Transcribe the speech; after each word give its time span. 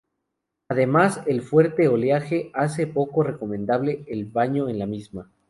Además, 0.67 1.21
el 1.27 1.43
fuerte 1.43 1.87
oleaje 1.87 2.49
hace 2.55 2.87
poco 2.87 3.21
recomendable 3.21 4.03
el 4.07 4.25
baño 4.25 4.67
en 4.67 4.79
la 4.79 4.87
misma. 4.87 5.29